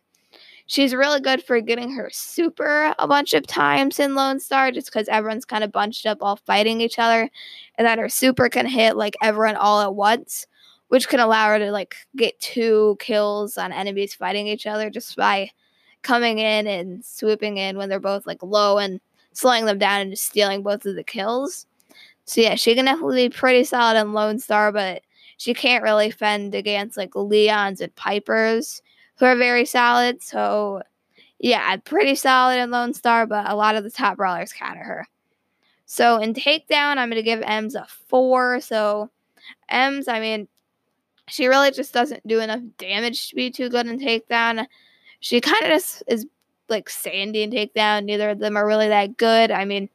she's 0.66 0.94
really 0.94 1.20
good 1.20 1.42
for 1.42 1.61
getting 1.61 1.90
her 1.92 2.08
super 2.12 2.94
a 2.99 3.08
bunch 3.08 3.34
of 3.34 3.46
times 3.46 3.99
in 3.99 4.14
Lone 4.14 4.40
Star, 4.40 4.70
just 4.70 4.88
because 4.88 5.08
everyone's 5.08 5.44
kind 5.44 5.64
of 5.64 5.72
bunched 5.72 6.06
up 6.06 6.18
all 6.20 6.37
fighting 6.37 6.80
each 6.80 6.99
other, 6.99 7.30
and 7.76 7.87
that 7.87 7.99
her 7.99 8.08
super 8.08 8.49
can 8.49 8.66
hit 8.66 8.96
like 8.96 9.16
everyone 9.22 9.56
all 9.56 9.80
at 9.80 9.94
once, 9.94 10.46
which 10.92 11.08
can 11.08 11.20
allow 11.20 11.49
her 11.49 11.58
to 11.58 11.72
like 11.72 11.96
get 12.16 12.38
two 12.38 12.99
kills 13.00 13.56
on 13.56 13.72
enemies 13.72 14.12
fighting 14.12 14.46
each 14.46 14.66
other 14.66 14.90
just 14.90 15.16
by 15.16 15.50
coming 16.02 16.38
in 16.38 16.66
and 16.66 17.02
swooping 17.02 17.56
in 17.56 17.78
when 17.78 17.88
they're 17.88 17.99
both 17.99 18.26
like 18.26 18.42
low 18.42 18.76
and 18.76 19.00
slowing 19.32 19.64
them 19.64 19.78
down 19.78 20.02
and 20.02 20.11
just 20.11 20.26
stealing 20.26 20.62
both 20.62 20.84
of 20.84 20.94
the 20.94 21.02
kills. 21.02 21.66
So 22.26 22.42
yeah, 22.42 22.56
she 22.56 22.75
can 22.75 22.84
definitely 22.84 23.26
be 23.26 23.34
pretty 23.34 23.64
solid 23.64 23.99
in 23.99 24.12
Lone 24.12 24.38
Star, 24.38 24.70
but 24.70 25.00
she 25.38 25.54
can't 25.54 25.82
really 25.82 26.11
fend 26.11 26.54
against 26.54 26.99
like 26.99 27.12
Leons 27.12 27.80
and 27.80 27.96
Pipers 27.96 28.82
who 29.16 29.25
are 29.25 29.34
very 29.34 29.64
solid. 29.64 30.22
So 30.22 30.82
yeah, 31.38 31.75
pretty 31.78 32.16
solid 32.16 32.58
in 32.58 32.70
Lone 32.70 32.92
Star, 32.92 33.26
but 33.26 33.49
a 33.49 33.56
lot 33.56 33.76
of 33.76 33.84
the 33.84 33.90
top 33.90 34.18
brawlers 34.18 34.52
counter 34.52 34.84
her. 34.84 35.08
So 35.87 36.18
in 36.18 36.34
takedown, 36.34 36.99
I'm 36.99 37.08
gonna 37.08 37.22
give 37.22 37.40
Emz 37.40 37.76
a 37.76 37.87
four. 38.08 38.61
So 38.61 39.08
Emz, 39.70 40.06
I 40.06 40.20
mean, 40.20 40.49
she 41.33 41.47
really 41.47 41.71
just 41.71 41.93
doesn't 41.93 42.27
do 42.27 42.41
enough 42.41 42.61
damage 42.79 43.29
to 43.29 43.35
be 43.35 43.51
too 43.51 43.69
good 43.69 43.87
in 43.87 43.99
takedown 43.99 44.67
she 45.23 45.41
kind 45.41 45.65
of 45.65 45.71
just 45.71 46.03
is 46.09 46.27
like 46.69 46.91
Sandy 46.91 47.45
and 47.45 47.53
Takedown. 47.53 48.05
Neither 48.05 48.31
of 48.31 48.41
them 48.41 48.57
are 48.57 48.67
really 48.67 48.89
that 48.89 49.17
good. 49.17 49.53
I 49.53 49.65
mean, 49.65 49.89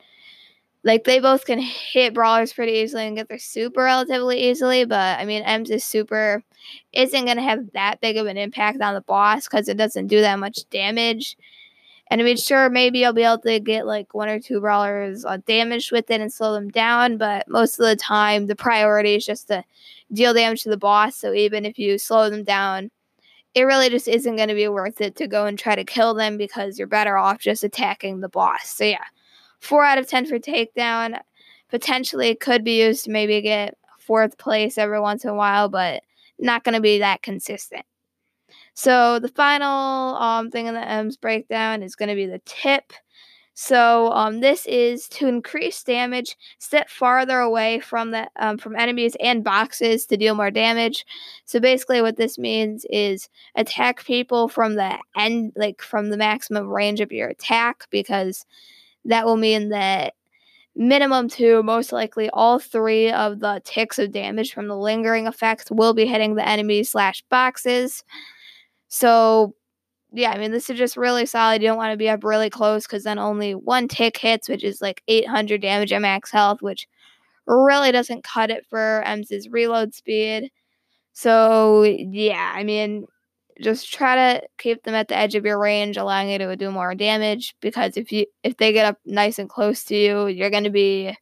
like 0.83 1.03
they 1.03 1.19
both 1.19 1.45
can 1.45 1.59
hit 1.59 2.13
brawlers 2.13 2.53
pretty 2.53 2.73
easily 2.73 3.05
and 3.05 3.17
get 3.17 3.27
their 3.27 3.37
super 3.37 3.83
relatively 3.83 4.49
easily, 4.49 4.85
but 4.85 5.19
I 5.19 5.25
mean, 5.25 5.43
Emz' 5.43 5.69
is 5.69 5.83
super 5.83 6.43
isn't 6.93 7.25
going 7.25 7.37
to 7.37 7.43
have 7.43 7.71
that 7.73 7.99
big 7.99 8.15
of 8.15 8.25
an 8.25 8.37
impact 8.37 8.81
on 8.81 8.93
the 8.93 9.01
boss 9.01 9.47
because 9.47 9.67
it 9.67 9.77
doesn't 9.77 10.07
do 10.07 10.21
that 10.21 10.39
much 10.39 10.69
damage. 10.69 11.37
And 12.09 12.21
I 12.21 12.23
mean, 12.23 12.37
sure, 12.37 12.69
maybe 12.69 12.99
you'll 12.99 13.13
be 13.13 13.23
able 13.23 13.39
to 13.39 13.59
get 13.59 13.85
like 13.85 14.13
one 14.13 14.29
or 14.29 14.39
two 14.39 14.61
brawlers 14.61 15.25
uh, 15.25 15.37
damaged 15.45 15.91
with 15.91 16.09
it 16.09 16.21
and 16.21 16.31
slow 16.31 16.53
them 16.53 16.69
down, 16.69 17.17
but 17.17 17.47
most 17.49 17.79
of 17.79 17.85
the 17.85 17.97
time, 17.97 18.47
the 18.47 18.55
priority 18.55 19.15
is 19.15 19.25
just 19.25 19.49
to 19.49 19.63
deal 20.13 20.33
damage 20.33 20.63
to 20.63 20.69
the 20.69 20.77
boss. 20.77 21.17
So 21.17 21.33
even 21.33 21.65
if 21.65 21.77
you 21.77 21.97
slow 21.97 22.29
them 22.29 22.45
down, 22.45 22.91
it 23.53 23.63
really 23.63 23.89
just 23.89 24.07
isn't 24.07 24.35
going 24.35 24.47
to 24.47 24.55
be 24.55 24.67
worth 24.67 25.01
it 25.01 25.15
to 25.17 25.27
go 25.27 25.45
and 25.45 25.59
try 25.59 25.75
to 25.75 25.83
kill 25.83 26.13
them 26.13 26.37
because 26.37 26.77
you're 26.77 26.87
better 26.87 27.17
off 27.17 27.39
just 27.39 27.63
attacking 27.63 28.21
the 28.21 28.29
boss. 28.29 28.69
So 28.69 28.85
yeah, 28.85 29.03
four 29.59 29.83
out 29.83 29.97
of 29.97 30.07
ten 30.07 30.25
for 30.25 30.39
takedown. 30.39 31.19
Potentially 31.69 32.35
could 32.35 32.63
be 32.63 32.81
used 32.81 33.05
to 33.05 33.11
maybe 33.11 33.41
get 33.41 33.77
fourth 33.99 34.37
place 34.37 34.77
every 34.77 35.01
once 35.01 35.25
in 35.25 35.29
a 35.29 35.35
while, 35.35 35.67
but 35.67 36.03
not 36.39 36.63
going 36.63 36.75
to 36.75 36.81
be 36.81 36.99
that 36.99 37.21
consistent. 37.21 37.85
So 38.73 39.19
the 39.19 39.29
final 39.29 40.15
um, 40.17 40.51
thing 40.51 40.67
in 40.67 40.73
the 40.73 40.79
Emz 40.79 41.19
breakdown 41.19 41.81
is 41.83 41.95
going 41.95 42.09
to 42.09 42.15
be 42.15 42.27
the 42.27 42.41
tip. 42.45 42.93
So 43.59 44.11
um, 44.11 44.39
this 44.39 44.67
is 44.67 45.07
to 45.09 45.27
increase 45.27 45.81
damage, 45.81 46.37
step 46.59 46.91
farther 46.91 47.39
away 47.39 47.79
from 47.79 48.11
the 48.11 48.29
um, 48.35 48.59
from 48.59 48.75
enemies 48.75 49.17
and 49.19 49.43
boxes 49.43 50.05
to 50.05 50.15
deal 50.15 50.35
more 50.35 50.51
damage. 50.51 51.07
So 51.45 51.59
basically, 51.59 52.03
what 52.03 52.17
this 52.17 52.37
means 52.37 52.85
is 52.91 53.29
attack 53.55 54.05
people 54.05 54.47
from 54.47 54.75
the 54.75 54.99
end, 55.15 55.53
like 55.55 55.81
from 55.81 56.09
the 56.09 56.17
maximum 56.17 56.67
range 56.67 57.01
of 57.01 57.11
your 57.11 57.29
attack, 57.29 57.87
because 57.89 58.45
that 59.05 59.25
will 59.25 59.37
mean 59.37 59.69
that 59.69 60.13
minimum 60.75 61.27
two, 61.27 61.63
most 61.63 61.91
likely 61.91 62.29
all 62.29 62.59
three 62.59 63.11
of 63.11 63.39
the 63.39 63.59
ticks 63.65 63.97
of 63.97 64.11
damage 64.11 64.53
from 64.53 64.67
the 64.67 64.77
lingering 64.77 65.25
effect 65.25 65.71
will 65.71 65.95
be 65.95 66.05
hitting 66.05 66.35
the 66.35 66.47
enemies 66.47 66.91
slash 66.91 67.23
boxes. 67.29 68.03
So 68.87 69.53
yeah, 70.13 70.31
I 70.31 70.37
mean, 70.37 70.51
this 70.51 70.69
is 70.69 70.77
just 70.77 70.97
really 70.97 71.25
solid. 71.25 71.61
You 71.61 71.67
don't 71.67 71.77
want 71.77 71.91
to 71.91 71.97
be 71.97 72.09
up 72.09 72.23
really 72.23 72.49
close 72.49 72.87
because 72.87 73.03
then 73.03 73.19
only 73.19 73.53
one 73.55 73.87
tick 73.87 74.17
hits, 74.17 74.47
which 74.49 74.63
is 74.63 74.81
like 74.81 75.03
800 75.07 75.61
damage 75.61 75.91
at 75.91 76.01
max 76.01 76.31
health, 76.31 76.61
which 76.61 76.87
really 77.45 77.91
doesn't 77.91 78.23
cut 78.23 78.49
it 78.49 78.65
for 78.69 79.03
Emz's 79.05 79.49
reload 79.49 79.93
speed. 79.93 80.51
So, 81.13 81.83
yeah, 81.83 82.53
I 82.55 82.63
mean, 82.63 83.05
just 83.61 83.91
try 83.91 84.15
to 84.15 84.47
keep 84.57 84.83
them 84.83 84.95
at 84.95 85.07
the 85.07 85.17
edge 85.17 85.35
of 85.35 85.45
your 85.45 85.59
range, 85.59 85.97
allowing 85.97 86.29
you 86.29 86.37
to 86.37 86.55
do 86.55 86.71
more 86.71 86.93
damage 86.95 87.55
because 87.61 87.97
if 87.97 88.11
you 88.11 88.25
if 88.43 88.57
they 88.57 88.71
get 88.71 88.85
up 88.85 88.99
nice 89.05 89.39
and 89.39 89.49
close 89.49 89.83
to 89.85 89.95
you, 89.95 90.27
you're 90.27 90.51
going 90.51 90.63
to 90.65 90.69
be 90.69 91.15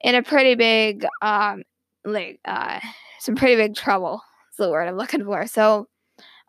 in 0.00 0.14
a 0.14 0.22
pretty 0.22 0.54
big 0.54 1.06
um 1.22 1.62
like 2.04 2.40
uh 2.44 2.80
some 3.20 3.36
pretty 3.36 3.56
big 3.56 3.74
trouble. 3.74 4.22
Is 4.52 4.56
the 4.56 4.70
word 4.70 4.88
I'm 4.88 4.96
looking 4.96 5.24
for. 5.24 5.46
So, 5.46 5.88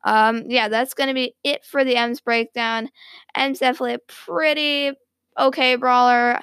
um, 0.04 0.44
yeah, 0.48 0.70
that's 0.70 0.94
going 0.94 1.10
to 1.10 1.14
be 1.14 1.36
it 1.44 1.66
for 1.66 1.84
the 1.84 1.96
Emz 1.96 2.24
breakdown. 2.24 2.90
Emz 3.38 3.60
definitely 3.60 3.96
a 3.96 4.00
pretty 4.08 4.92
okay 5.38 5.76
brawler. 5.76 6.40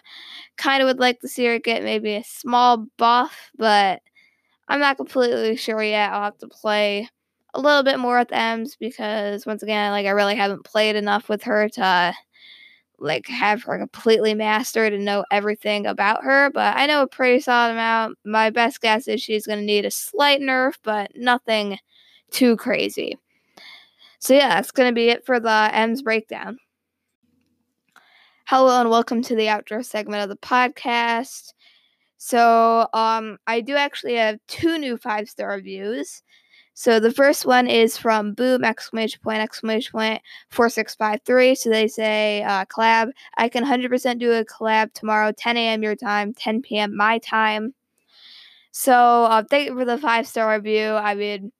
Kind 0.59 0.83
of 0.83 0.87
would 0.89 1.01
like 1.01 1.21
to 1.21 1.29
see 1.29 1.47
her 1.47 1.59
get 1.59 1.85
maybe 1.85 2.15
a 2.17 2.25
small 2.25 2.87
buff, 2.99 3.51
but 3.59 4.01
I'm 4.69 4.81
not 4.81 4.97
completely 4.97 5.57
sure 5.57 5.83
yet. 5.83 6.13
I'll 6.13 6.25
have 6.25 6.39
to 6.39 6.49
play 6.49 7.09
a 7.55 7.61
little 7.61 7.83
bit 7.83 7.99
more 7.99 8.19
with 8.19 8.29
Emz 8.29 8.77
because 8.79 9.47
once 9.47 9.63
again, 9.63 9.93
like 9.93 10.07
I 10.07 10.11
really 10.11 10.37
haven't 10.37 10.65
played 10.65 10.97
enough 10.97 11.29
with 11.29 11.45
her 11.45 11.69
to 11.71 12.15
like 12.99 13.27
have 13.29 13.63
her 13.65 13.79
completely 13.79 14.35
mastered 14.35 14.93
and 14.95 15.05
know 15.05 15.25
everything 15.31 15.87
about 15.87 16.25
her, 16.25 16.51
but 16.51 16.77
I 16.77 16.87
know 16.87 17.03
a 17.03 17.07
pretty 17.07 17.41
solid 17.41 17.73
amount. 17.73 18.19
My 18.25 18.51
best 18.51 18.81
guess 18.81 19.07
is 19.09 19.21
she's 19.23 19.47
going 19.47 19.59
to 19.59 19.65
need 19.65 19.85
a 19.85 19.91
slight 19.91 20.41
nerf, 20.41 20.75
but 20.83 21.11
nothing 21.15 21.79
too 22.31 22.57
crazy. 22.57 23.17
So 24.19 24.35
yeah, 24.35 24.49
that's 24.49 24.71
going 24.71 24.89
to 24.91 24.95
be 24.95 25.09
it 25.09 25.27
for 25.27 25.39
the 25.39 25.71
Emz 25.73 26.03
breakdown. 26.03 26.59
Hello 28.47 28.81
and 28.81 28.91
welcome 28.91 29.23
to 29.23 29.35
the 29.35 29.49
outdoor 29.49 29.83
segment 29.83 30.23
of 30.23 30.29
the 30.29 30.37
podcast. 30.37 31.53
So, 32.19 32.89
um, 32.95 33.39
I 33.47 33.61
do 33.61 33.77
actually 33.77 34.15
have 34.15 34.39
two 34.49 34.79
new 34.79 34.97
five 34.97 35.29
star 35.29 35.51
reviews. 35.51 36.23
So 36.73 37.01
the 37.01 37.13
first 37.13 37.47
one 37.47 37.67
is 37.69 37.99
from 37.99 38.35
Boom 38.35 38.65
exclamation 38.65 39.21
point 39.23 39.41
exclamation 39.41 39.93
point 39.93 40.23
four 40.51 40.69
six 40.69 40.95
five 40.95 41.21
three. 41.27 41.55
So 41.55 41.71
they 41.71 41.89
say 41.89 42.43
uh, 42.43 42.65
collab. 42.67 43.11
I 43.37 43.49
can 43.49 43.65
hundred 43.65 43.91
percent 43.91 44.21
do 44.21 44.33
a 44.33 44.45
collab 44.45 44.93
tomorrow, 44.93 45.33
ten 45.33 45.57
a.m. 45.57 45.83
your 45.83 45.97
time, 45.97 46.33
ten 46.33 46.63
p.m. 46.63 46.97
my 46.97 47.19
time. 47.19 47.75
So 48.73 48.93
uh, 49.25 49.43
thank 49.49 49.69
you 49.69 49.75
for 49.75 49.85
the 49.85 49.99
five 49.99 50.27
star 50.27 50.55
review. 50.55 50.91
I 50.93 51.15
mean, 51.15 51.53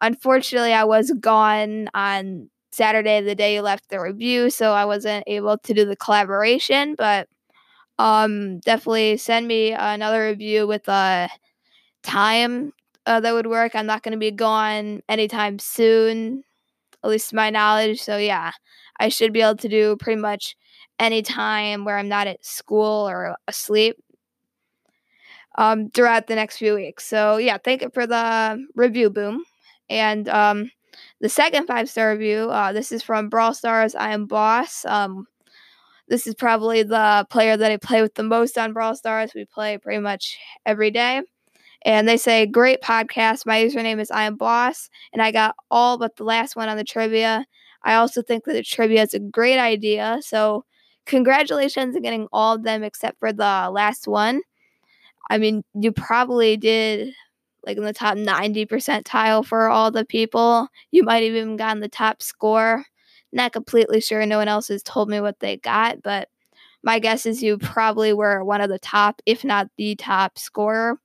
Unfortunately, 0.00 0.72
I 0.72 0.84
was 0.84 1.12
gone 1.20 1.88
on 1.94 2.50
Saturday, 2.72 3.20
the 3.20 3.34
day 3.34 3.54
you 3.54 3.62
left 3.62 3.88
the 3.88 4.00
review, 4.00 4.50
so 4.50 4.72
I 4.72 4.84
wasn't 4.84 5.24
able 5.26 5.58
to 5.58 5.74
do 5.74 5.84
the 5.84 5.96
collaboration. 5.96 6.94
But 6.96 7.28
um, 7.98 8.60
definitely 8.60 9.16
send 9.18 9.48
me 9.48 9.72
another 9.72 10.24
review 10.26 10.66
with 10.66 10.88
a 10.88 11.28
time 12.02 12.72
uh, 13.06 13.20
that 13.20 13.32
would 13.34 13.46
work. 13.46 13.74
I'm 13.74 13.86
not 13.86 14.02
going 14.02 14.12
to 14.12 14.18
be 14.18 14.30
gone 14.30 15.02
anytime 15.08 15.58
soon, 15.58 16.44
at 17.04 17.10
least 17.10 17.30
to 17.30 17.36
my 17.36 17.50
knowledge. 17.50 18.00
So 18.02 18.16
yeah, 18.18 18.52
I 19.00 19.08
should 19.08 19.32
be 19.32 19.42
able 19.42 19.56
to 19.58 19.68
do 19.68 19.96
pretty 19.98 20.20
much 20.20 20.56
any 20.98 21.22
time 21.22 21.84
where 21.84 21.98
I'm 21.98 22.08
not 22.08 22.26
at 22.28 22.44
school 22.44 23.08
or 23.08 23.36
asleep 23.48 23.96
um, 25.56 25.90
throughout 25.90 26.26
the 26.26 26.34
next 26.34 26.58
few 26.58 26.74
weeks. 26.74 27.04
So 27.06 27.36
yeah, 27.36 27.58
thank 27.62 27.82
you 27.82 27.90
for 27.92 28.06
the 28.06 28.64
review, 28.74 29.10
Boom. 29.10 29.44
And 29.88 30.28
um, 30.28 30.70
the 31.20 31.28
second 31.28 31.66
five 31.66 31.88
star 31.88 32.12
review, 32.12 32.50
uh, 32.50 32.72
this 32.72 32.92
is 32.92 33.02
from 33.02 33.28
Brawl 33.28 33.54
Stars. 33.54 33.94
I 33.94 34.12
am 34.12 34.26
Boss. 34.26 34.84
Um, 34.84 35.26
this 36.08 36.26
is 36.26 36.34
probably 36.34 36.82
the 36.82 37.26
player 37.30 37.56
that 37.56 37.72
I 37.72 37.76
play 37.76 38.02
with 38.02 38.14
the 38.14 38.22
most 38.22 38.58
on 38.58 38.72
Brawl 38.72 38.94
Stars. 38.94 39.32
We 39.34 39.46
play 39.46 39.78
pretty 39.78 40.00
much 40.00 40.36
every 40.66 40.90
day. 40.90 41.22
And 41.84 42.08
they 42.08 42.16
say, 42.16 42.46
Great 42.46 42.82
podcast. 42.82 43.46
My 43.46 43.62
username 43.62 44.00
is 44.00 44.10
I 44.10 44.24
am 44.24 44.36
Boss. 44.36 44.88
And 45.12 45.22
I 45.22 45.30
got 45.30 45.54
all 45.70 45.98
but 45.98 46.16
the 46.16 46.24
last 46.24 46.56
one 46.56 46.68
on 46.68 46.76
the 46.76 46.84
trivia. 46.84 47.46
I 47.84 47.94
also 47.94 48.22
think 48.22 48.44
that 48.44 48.54
the 48.54 48.62
trivia 48.62 49.02
is 49.02 49.14
a 49.14 49.18
great 49.20 49.58
idea. 49.58 50.18
So, 50.22 50.64
congratulations 51.06 51.94
on 51.94 52.02
getting 52.02 52.26
all 52.32 52.54
of 52.54 52.62
them 52.62 52.82
except 52.82 53.18
for 53.18 53.32
the 53.32 53.68
last 53.70 54.08
one. 54.08 54.40
I 55.30 55.38
mean, 55.38 55.64
you 55.74 55.92
probably 55.92 56.56
did 56.56 57.14
like 57.66 57.76
in 57.76 57.84
the 57.84 57.92
top 57.92 58.16
90 58.16 58.66
percentile 58.66 59.44
for 59.44 59.68
all 59.68 59.90
the 59.90 60.04
people. 60.04 60.68
You 60.90 61.02
might 61.02 61.24
have 61.24 61.34
even 61.34 61.56
gotten 61.56 61.80
the 61.80 61.88
top 61.88 62.22
score. 62.22 62.84
Not 63.32 63.52
completely 63.52 64.00
sure. 64.00 64.24
No 64.26 64.38
one 64.38 64.48
else 64.48 64.68
has 64.68 64.82
told 64.82 65.08
me 65.08 65.20
what 65.20 65.40
they 65.40 65.56
got, 65.56 66.02
but 66.02 66.28
my 66.82 66.98
guess 66.98 67.26
is 67.26 67.42
you 67.42 67.58
probably 67.58 68.12
were 68.12 68.44
one 68.44 68.60
of 68.60 68.68
the 68.68 68.78
top, 68.78 69.22
if 69.26 69.44
not 69.44 69.68
the 69.76 69.96
top 69.96 70.38
scorer. 70.38 71.00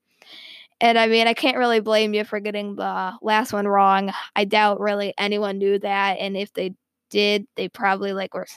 And 0.82 0.98
I 0.98 1.08
mean, 1.08 1.28
I 1.28 1.34
can't 1.34 1.58
really 1.58 1.80
blame 1.80 2.14
you 2.14 2.24
for 2.24 2.40
getting 2.40 2.76
the 2.76 3.14
last 3.22 3.52
one 3.52 3.68
wrong. 3.68 4.12
I 4.36 4.46
doubt 4.46 4.80
really 4.80 5.14
anyone 5.18 5.58
knew 5.58 5.80
that. 5.80 6.18
And 6.20 6.38
if 6.38 6.54
they 6.54 6.74
did, 7.10 7.48
they 7.56 7.68
probably 7.68 8.14
like 8.14 8.34
were 8.34 8.48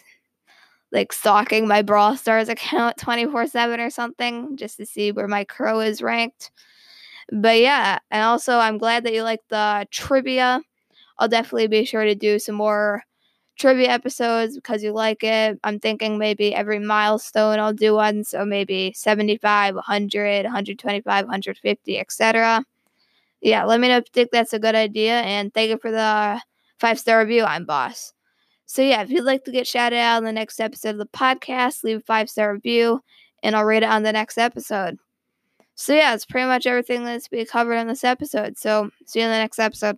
like 0.92 1.12
stalking 1.12 1.66
my 1.66 1.82
Brawl 1.82 2.16
Stars 2.16 2.48
account 2.50 2.96
24 2.98 3.46
7 3.46 3.80
or 3.80 3.90
something 3.90 4.56
just 4.56 4.76
to 4.76 4.86
see 4.86 5.10
where 5.10 5.28
my 5.28 5.44
crow 5.44 5.80
is 5.80 6.02
ranked. 6.02 6.50
But 7.30 7.60
yeah, 7.60 7.98
and 8.10 8.22
also 8.22 8.58
I'm 8.58 8.78
glad 8.78 9.04
that 9.04 9.14
you 9.14 9.22
like 9.22 9.40
the 9.48 9.86
trivia. 9.90 10.60
I'll 11.18 11.28
definitely 11.28 11.68
be 11.68 11.84
sure 11.84 12.04
to 12.04 12.14
do 12.14 12.38
some 12.38 12.56
more 12.56 13.04
trivia 13.58 13.88
episodes 13.88 14.56
because 14.56 14.82
you 14.82 14.92
like 14.92 15.22
it. 15.22 15.58
I'm 15.64 15.78
thinking 15.78 16.18
maybe 16.18 16.54
every 16.54 16.78
milestone 16.78 17.58
I'll 17.58 17.72
do 17.72 17.94
one, 17.94 18.24
so 18.24 18.44
maybe 18.44 18.92
75, 18.94 19.74
100, 19.76 20.44
125, 20.44 21.24
150, 21.24 21.98
etc. 21.98 22.64
Yeah, 23.40 23.64
let 23.64 23.80
me 23.80 23.88
know 23.88 23.98
if 23.98 24.04
you 24.06 24.12
think 24.12 24.30
that's 24.32 24.52
a 24.52 24.58
good 24.58 24.74
idea, 24.74 25.20
and 25.22 25.52
thank 25.54 25.70
you 25.70 25.78
for 25.78 25.90
the 25.90 26.40
five 26.78 26.98
star 26.98 27.20
review. 27.20 27.44
I'm 27.44 27.64
boss. 27.66 28.12
So 28.66 28.82
yeah, 28.82 29.02
if 29.02 29.10
you'd 29.10 29.24
like 29.24 29.44
to 29.44 29.52
get 29.52 29.66
shouted 29.66 29.98
out 29.98 30.18
in 30.18 30.24
the 30.24 30.32
next 30.32 30.60
episode 30.60 30.90
of 30.90 30.98
the 30.98 31.06
podcast, 31.06 31.84
leave 31.84 31.98
a 31.98 32.00
five 32.00 32.30
star 32.30 32.52
review, 32.54 33.02
and 33.42 33.54
I'll 33.56 33.64
read 33.64 33.82
it 33.82 33.88
on 33.90 34.02
the 34.02 34.12
next 34.12 34.38
episode. 34.38 34.98
So 35.74 35.94
yeah, 35.94 36.14
it's 36.14 36.26
pretty 36.26 36.46
much 36.46 36.66
everything 36.66 37.04
that's 37.04 37.28
be 37.28 37.44
covered 37.44 37.74
in 37.74 37.88
this 37.88 38.04
episode. 38.04 38.58
So 38.58 38.90
see 39.06 39.20
you 39.20 39.26
in 39.26 39.30
the 39.30 39.38
next 39.38 39.58
episode. 39.58 39.96